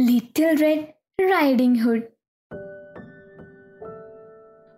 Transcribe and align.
Little 0.00 0.62
red 0.62 0.84
riding 1.22 1.78
hood 1.78 2.02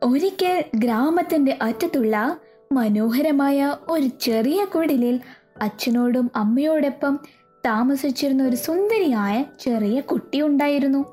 ഒരിക്കൽ 0.02 0.64
ഗ്രാമത്തിന്റെ 0.74 1.58
അറ്റത്തുള്ള 1.62 2.38
മനോഹരമായ 2.72 3.76
ഒരു 3.90 4.06
ചെറിയ 4.06 4.64
കുടിലിൽ 4.64 5.20
അച്ഛനോടും 5.62 6.30
അമ്മയോടൊപ്പം 6.36 7.18
താമസിച്ചിരുന്ന 7.66 8.42
ഒരു 8.42 8.56
സുന്ദരിയായ 8.56 9.44
ചെറിയ 9.60 10.00
കുട്ടി 10.00 10.42
ഉണ്ടായിരുന്നു. 10.42 11.04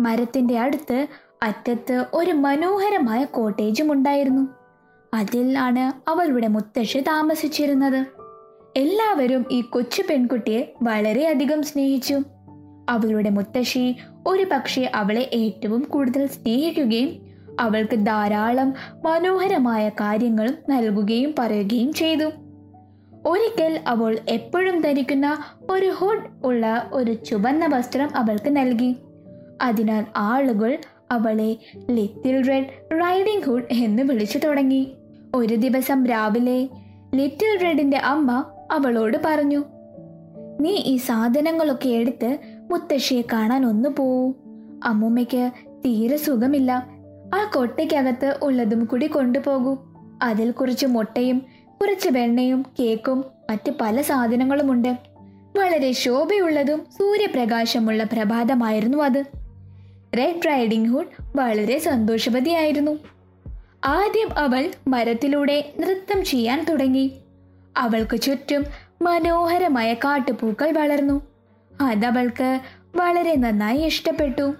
മരത്തിന്റെ 0.00 0.58
അടുത്ത് 0.58 1.06
അറ്റത്ത് 1.42 2.04
ഒരു 2.14 2.30
മനോഹരമായ 2.30 3.24
കോട്ടേജും 3.24 3.92
ഉണ്ടായിരുന്നു. 3.92 4.48
അതിലാണ് 5.14 6.10
അവളുടെ 6.10 6.48
മുത്തശ്ശി 6.48 6.98
താമസിച്ചിരുന്നത്. 6.98 8.06
എല്ലാവരും 8.76 9.46
ഈ 9.50 9.60
കൊച്ചു 9.60 10.02
പെൺകുട്ടിയെ 10.10 10.74
വളരെയധികം 10.82 11.62
സ്നേഹിച്ചു. 11.62 12.22
അവളുടെ 12.92 13.30
മുത്തശ്ശി 13.30 13.96
ഒരു 14.26 14.46
പക്ഷേ 14.52 14.90
അവളെ 14.94 15.30
ഏറ്റവും 15.32 15.82
കൂടുതൽ 15.82 16.26
സ്നേഹിക്കുകയും 16.26 17.10
അവൾക്ക് 17.60 17.96
ധാരാളം 18.06 18.74
മനോഹരമായ 19.04 19.88
കാര്യങ്ങളും 19.88 20.54
നൽകുകയും 20.70 21.34
പറയുകയും 21.38 21.92
ചെയ്തു. 21.92 22.30
ഒരിക്കൽ 23.26 23.80
അവൾ 23.86 24.18
എപ്പോഴും 24.28 24.80
ധരിക്കുന്ന 24.80 25.38
ഒരു 25.70 25.86
ഹുഡ് 25.86 26.46
ഉള്ള 26.46 26.90
ഒരു 26.92 27.12
ചുവന്ന 27.12 27.66
വസ്ത്രം 27.66 28.16
അവൾക്ക് 28.16 28.56
നൽകി. 28.56 28.96
അതിനാൽ 29.62 30.06
ആളുകൾ 30.16 30.78
അവളെ 31.10 31.56
ലിറ്റിൽ 31.90 32.48
റെഡ് 32.48 32.72
റൈഡിംഗ് 32.92 33.44
ഹുഡ് 33.44 33.72
എന്ന് 33.72 34.02
വിളിച്ചു 34.02 34.38
തുടങ്ങി. 34.38 34.92
ഒരു 35.34 35.54
ദിവസം 35.54 36.06
രാവിലെ 36.06 36.68
ലിറ്റിൽ 37.14 37.58
റെഡിന്റെ 37.62 37.96
അമ്മ 37.96 38.44
അവളോട് 38.72 39.18
പറഞ്ഞു 39.24 39.64
നീ 40.60 40.70
ഈ 40.70 40.96
സാധനങ്ങളൊക്കെ 40.96 41.88
എടുത്ത് 41.88 42.38
മുത്തശ്ശിയെ 42.70 43.22
കാണാൻ 43.32 43.66
ഒന്ന് 43.66 43.88
പോവൂ 43.88 44.32
അമ്മൂമ്മയ്ക്ക് 44.84 45.50
തീരെ 45.84 46.16
സുഖമില്ല. 46.16 46.88
ആ 47.34 47.50
കൊട്ടയ്ക്കകത്ത് 47.54 48.38
ഉള്ളതും 48.42 48.84
കൂടി 48.84 49.06
കൊണ്ടുപോകൂ. 49.06 49.76
അതിൽ 50.22 50.50
കുറച്ച് 50.50 50.86
മുട്ടയും 50.86 51.42
കുറച്ച് 51.80 52.08
വെണ്ണയും 52.12 52.66
കേക്കും 52.80 53.24
മറ്റ് 53.50 53.72
പല 53.80 54.00
സാധനങ്ങളുമുണ്ട്. 54.00 54.98
വളരെ 55.58 55.92
ശോഭയുള്ളതും 55.92 56.86
സൂര്യപ്രകാശമുള്ള 56.98 58.02
പ്രഭാതമായിരുന്നു 58.02 58.98
അത്. 58.98 59.24
റെഡ് 60.18 60.46
റൈഡിംഗ് 60.46 60.88
ഹുഡ് 60.88 61.06
വളരെ 61.36 61.78
സന്തോഷവതിയായിരുന്നു. 61.78 62.98
ആദ്യം 63.84 64.38
അവൾ 64.38 64.70
മരത്തിലൂടെ 64.88 65.72
നൃത്തം 65.80 66.24
ചെയ്യാൻ 66.24 66.66
തുടങ്ങി. 66.70 67.12
അവൾക്ക് 67.76 68.20
ചുറ്റും 68.20 68.64
മനോഹരമായ 69.02 69.94
കാട്ടുപൂക്കൾ 69.94 70.70
വളർന്നു. 70.70 71.31
അതവൾക്ക് 71.80 72.60
വളരെ 72.96 73.36
നന്നായി 73.36 73.78
ഇഷ്ടപ്പെട്ടു. 73.78 74.54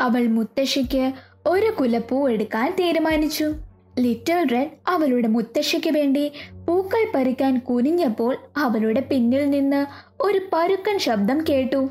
അവൾ 0.00 0.26
മുത്തശ്ശിക്ക് 0.26 1.12
ഒരു 1.46 1.72
കുലപ്പൂ 1.80 2.28
എടുക്കാൻ 2.28 2.76
തീരുമാനിച്ചു. 2.80 3.54
ലിറ്റിൽ 3.98 4.48
റെഡ് 4.52 4.70
അവളുടെ 4.88 5.28
മുത്തശ്ശിക്ക് 5.28 5.90
വേണ്ടി 5.90 6.32
പൂക്കൾ 6.68 7.12
പറിക്കാൻ 7.14 7.58
കുനിഞ്ഞപ്പോൾ 7.58 8.36
അവളുടെ 8.56 9.00
പിന്നിൽ 9.00 9.50
നിന്ന് 9.50 9.86
ഒരു 10.20 10.40
പരുക്കൻ 10.52 10.98
ശബ്ദം 10.98 11.44
കേട്ടു. 11.48 11.88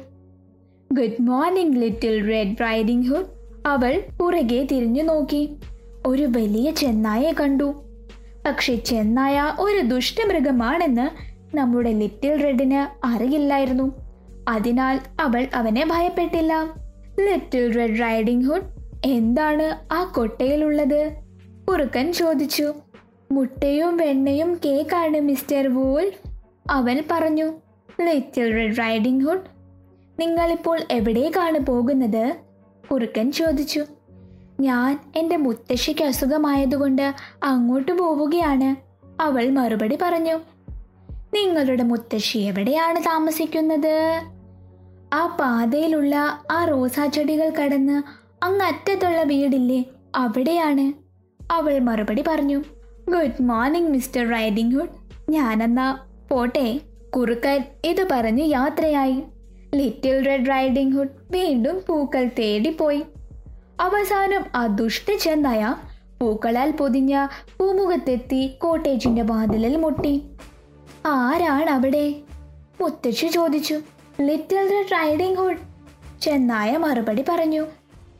Good 0.93 1.21
morning 1.21 1.77
Little 1.77 2.27
Red 2.27 2.55
Riding 2.61 3.07
Hood. 3.07 3.25
അവൾ 3.65 4.03
പുറകെ 4.19 4.67
തിരിഞ്ഞു 4.71 5.03
നോക്കി. 5.03 5.55
ഒരു 6.05 6.23
വലിയ 6.23 6.71
ചെന്നായെ 6.71 7.31
കണ്ടു. 7.31 7.83
പക്ഷെ 8.45 8.75
ചെന്നായ 8.75 9.55
ഒരു 9.59 9.87
ദുഷ്ടമൃഗമാണെന്ന് 9.87 11.09
നമ്മുടെ 11.55 11.91
ലിറ്റിൽ 11.91 12.43
റെഡിന് 12.43 13.05
അറിയില്ലായിരുന്നു. 13.05 14.00
അതിനാൽ 14.49 14.99
അവൾ 15.19 15.47
അവനെ 15.53 15.85
ഭയപ്പെട്ടില്ല. 15.85 16.73
ലിറ്റിൽ 17.19 17.75
റെഡ് 17.75 18.01
റൈഡിംഗ് 18.01 18.45
ഹുഡ് 18.45 18.63
എന്താണ് 19.05 19.93
ആ 19.93 20.03
കൊട്ടയിലുള്ളത്? 20.03 21.11
കുറുക്കൻ 21.69 22.13
ചോദിച്ചു. 22.13 22.73
മുട്ടയും 23.31 23.97
വെണ്ണയും 23.97 24.59
കേക്കാണ് 24.65 25.19
മിസ്റ്റർ 25.19 25.67
വൂൽ 25.67 26.11
അവൻ 26.69 27.03
പറഞ്ഞു 27.11 27.53
ലിറ്റിൽ 28.01 28.55
റെഡ് 28.55 28.79
റൈഡിംഗ് 28.79 29.29
ഹുഡ് 29.29 29.41
നിങ്ങളിപ്പോൾ 30.19 30.79
എവിടേക്കാണ് 30.91 31.59
പോകുന്നത്? 31.59 32.35
കുറുക്കൻ 32.91 33.31
ചോദിച്ചു 33.31 33.85
ഞാൻ 34.59 34.99
എന്റെ 35.15 35.37
മുത്തശ്ശിക്ക് 35.37 36.03
അസുഖമായതുകൊണ്ട് 36.03 37.13
അങ്ങോട്ട് 37.43 37.91
പോവുകയാണ്. 37.91 38.91
അവൾ 39.21 39.49
മറുപടി 39.49 39.97
പറഞ്ഞു 40.01 40.39
നിങ്ങളുടെ 41.33 41.83
മുത്തശ്ശി 41.83 42.37
എവിടെയാണ് 42.37 42.99
താമസിക്കുന്നത്? 42.99 44.21
ആ 45.13 45.37
പാതയിലുള്ള 45.39 46.15
ആ 46.51 46.65
റോസാ 46.65 47.05
ചെടികൾ 47.05 47.49
കടന്ന് 47.49 48.03
അങ്ങറ്റത്തുള്ള 48.43 49.23
വീടില്ലേ 49.23 49.85
അവിടെയാണ്. 50.15 50.93
അവൾ 51.51 51.79
മറുപടി 51.79 52.23
പറഞ്ഞു 52.27 52.63
good 53.09 53.41
morning 53.41 53.91
mister 53.91 54.29
Riding 54.29 54.75
Hood 54.75 54.89
ഞാനെന്നാ 55.29 55.99
പോട്ടെ 56.31 56.79
കുറുക്കൻ 57.15 57.63
ഇത് 57.85 58.07
പറഞ്ഞ് 58.11 58.43
യാത്രയായി. 58.43 59.23
ലിറ്റിൽ 59.75 60.25
റെഡ് 60.25 60.49
റൈഡിംഗ് 60.49 60.97
ഹുഡ് 60.97 61.17
വീണ്ടും 61.31 61.83
പൂക്കൾ 61.87 62.29
തേടിപ്പോയി. 62.39 63.03
അവസാനം 63.79 64.43
ആ 64.55 64.67
ദുഷ്ട 64.67 65.15
ചെന്നായ 65.15 65.75
പൂക്കളാൽ 66.21 66.71
പൊതിഞ്ഞ 66.71 67.27
പൂമുഖത്തെത്തി 67.57 68.47
കോട്ടേജിന്റെ 68.63 69.21
വാതിലിൽ 69.21 69.77
മുട്ടി. 69.77 70.23
ആരാണ് 71.05 71.69
അവിടെ 71.69 72.15
മുത്തശ്ശി 72.81 73.27
ചോദിച്ചു. 73.27 73.81
ലിറ്റിൽ 74.21 74.69
റെഡ് 74.69 74.91
റൈഡിംഗ് 74.91 75.37
ഹുഡ് 75.37 75.57
ചെന്നായ 76.21 76.77
മറുപടി 76.77 77.23
പറഞ്ഞു. 77.29 77.65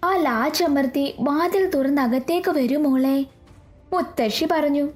ആ 0.05 0.15
ലാച്ചമർത്തി 0.15 1.15
വാതിൽ 1.19 1.69
തുറന്ന് 1.69 2.01
അകത്തേക്ക് 2.01 2.51
വരൂ 2.51 2.77
മോളെ. 2.77 3.25
മുത്തശ്ശി 3.93 4.45
പറഞ്ഞു. 4.51 4.89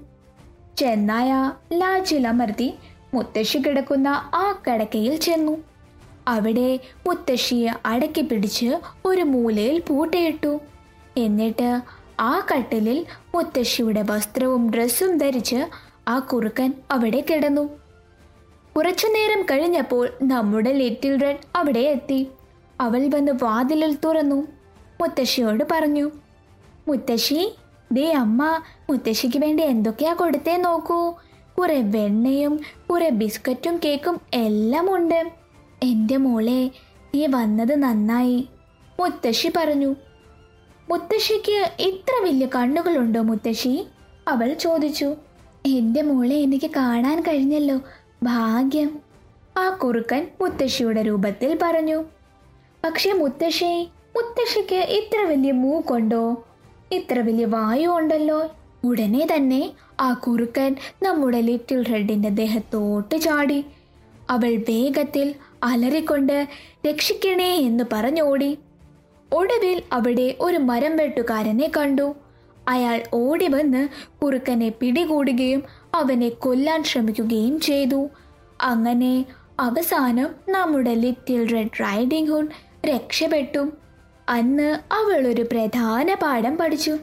ചെന്നായ 0.77 1.53
ലാച്ചിലമർത്തി 1.73 2.73
മുത്തശ്ശി 3.13 3.57
കിടക്കുന്ന 3.57 4.07
ആ 4.33 4.63
കിടക്കയിൽ 4.67 5.15
ചെന്നു. 5.15 5.57
അവിടെ 6.27 6.79
മുത്തശ്ശിയെ 7.07 7.69
അടക്കി 7.85 8.21
പിടിച്ച് 8.21 8.79
ഒരു 9.05 9.21
മൂലയിൽ 9.21 9.79
പൂട്ടയിട്ടു. 9.79 10.59
എന്നിട്ട് 11.17 11.81
ആ 12.19 12.47
കട്ടിലിൽ 12.51 13.05
മുത്തശ്ശിയുടെ 13.35 14.05
വസ്ത്രവും 14.09 14.69
ഡ്രസ്സും 14.69 15.17
ധരിച്ച് 15.17 15.65
ആ 16.07 16.19
കുറുക്കൻ 16.19 16.73
അവിടെ 16.91 17.23
കിടന്നു. 17.29 17.69
കുറച്ചു 18.75 19.07
നേരം 19.07 19.41
കഴിഞ്ഞപ്പോൾ 19.41 20.09
നമ്മുടെ 20.21 20.71
ലിറ്റിൽ 20.73 21.21
റെഡ് 21.21 21.45
അവിടെ 21.55 21.79
എത്തി. 21.79 22.27
അവൾ 22.81 23.09
വന്ന് 23.13 23.31
വാതിലിൽ 23.43 23.97
തുറന്നു. 24.05 24.47
മുത്തശ്ശിയോട് 25.01 25.63
പറഞ്ഞു 25.71 26.11
മുത്തശ്ശി 26.87 27.55
ദേ 27.91 28.11
അമ്മ 28.11 28.61
മുത്തശ്ശിക്ക് 28.89 29.37
വേണ്ടി 29.37 29.63
എന്തൊക്കെയാ 29.63 30.13
കൊടുത്തേ 30.13 30.57
നോക്കൂ. 30.57 31.13
കുറെ 31.57 31.81
വെണ്ണയും 31.81 32.59
കുറെ 32.89 33.09
ബിസ്ക്കറ്റും 33.09 33.79
കേക്കും 33.85 34.21
എല്ലാം 34.33 34.95
ഉണ്ട്. 34.95 35.31
എന്റെ 35.83 36.17
മോളെ 36.17 36.71
നീ 37.15 37.27
വന്നത് 37.27 37.75
നന്നായി. 37.83 38.47
മുത്തശ്ശി 38.99 39.51
പറഞ്ഞു 39.57 39.95
മുത്തശ്ശിക്ക് 40.89 41.71
ഇത്ര 41.79 42.23
വലിയ 42.23 42.47
കണ്ണുകളുണ്ടോ 42.55 43.21
മുത്തശ്ശി? 43.21 43.87
അവൾ 44.27 44.53
ചോദിച്ചു 44.53 45.15
എന്റെ 45.65 46.01
മോളെ 46.01 46.35
എനിക്ക് 46.35 46.71
കാണാൻ 46.75 47.21
കഴിഞ്ഞല്ലോ. 47.21 47.79
ഭാഗ്യം. 48.23 48.99
ആ 49.57 49.69
കുറുക്കൻ 49.69 50.27
മുത്തശ്ശിയുടെ 50.41 51.01
രൂപത്തിൽ 51.01 51.59
പറഞ്ഞു. 51.61 52.03
പക്ഷേ 52.83 53.13
മുത്തശ്ശി 53.13 53.87
മുത്തശ്ശിക്ക് 54.15 54.75
ഇത്ര 54.75 55.21
വലിയ 55.21 55.51
മൂക്കുണ്ടോ 55.51 56.45
ഇത്ര 56.91 57.19
വലിയ 57.19 57.45
വായു 57.45 57.87
ഉണ്ടല്ലോ. 57.87 58.47
ഉടനെ 58.83 59.27
തന്നെ 59.35 59.71
ആ 59.99 60.13
കുറുക്കൻ 60.13 60.75
നമ്മുടെ 61.03 61.41
ലിറ്റിൽ 61.41 61.83
റെഡിന്റെ 61.83 62.29
ദേഹത്തോട്ട് 62.29 63.15
ചാടി. 63.15 63.65
അവൾ 64.29 64.55
വേഗത്തിൽ 64.69 65.35
അലറിക്കൊണ്ട് 65.63 66.47
രക്ഷിക്കണേ 66.89 67.55
എന്ന് 67.55 67.83
പറഞ്ഞോടി. 67.93 68.57
ഒടുവിൽ 69.33 69.83
അവിടെ 69.93 70.35
ഒരു 70.41 70.57
മരം 70.57 70.97
വെട്ടുകാരനെ 70.97 71.71
കണ്ടു. 71.77 72.15
അയാൾ 72.67 73.03
ഓടി 73.13 73.47
വന്ന് 73.47 73.87
കുറുക്കനെ 74.23 74.69
പിടികൂടുകയും 74.69 75.63
അവനെ 75.93 76.29
കൊല്ലാൻ 76.29 76.83
ശ്രമിക്കുകയും 76.83 77.59
ചെയ്തു. 77.59 78.07
അങ്ങനെ 78.61 79.25
അവസാനം 79.59 80.29
നമ്മുടെ 80.49 80.93
ലിറ്റിൽ 80.93 81.51
റെഡ് 81.51 81.81
റൈഡിംഗ് 81.81 82.29
ഹുഡ് 82.29 82.47
രക്ഷപ്പെട്ടു. 82.87 83.71
അന്ന് 84.29 84.93
അവൾ 84.93 85.27
ഒരു 85.27 85.41
പ്രധാന 85.41 86.13
പാഠം 86.13 86.57
പഠിച്ചു. 86.57 86.97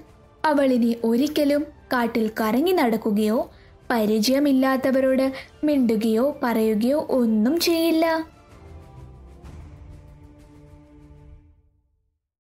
അവളിനി 0.45 0.97
ഒരിക്കലും 1.05 1.63
കാട്ടിൽ 1.93 2.31
കറങ്ങി 2.41 2.73
നടക്കുകയോ 2.73 3.51
പരിചയമില്ലാത്തവരോട് 3.91 5.33
മിണ്ടുകയോ 5.65 6.37
പറയുകയോ 6.43 7.07
ഒന്നും 7.11 7.61
ചെയ്യില്ല. 7.61 8.27